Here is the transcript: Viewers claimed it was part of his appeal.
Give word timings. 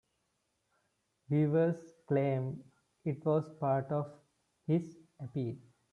Viewers 1.29 1.91
claimed 2.07 2.63
it 3.05 3.23
was 3.23 3.47
part 3.59 3.91
of 3.91 4.11
his 4.65 4.97
appeal. 5.19 5.57